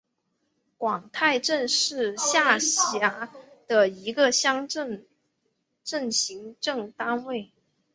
[0.79, 3.31] 广太镇是下辖
[3.67, 5.05] 的一个乡镇
[5.83, 7.51] 级行政单位。